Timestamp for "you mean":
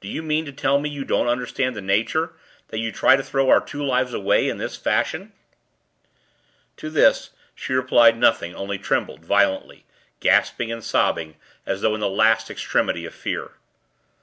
0.08-0.46